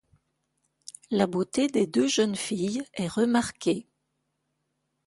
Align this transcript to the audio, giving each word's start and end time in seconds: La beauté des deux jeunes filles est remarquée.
La 1.11 1.27
beauté 1.27 1.67
des 1.67 1.85
deux 1.85 2.07
jeunes 2.07 2.35
filles 2.35 2.81
est 2.95 3.07
remarquée. 3.07 3.85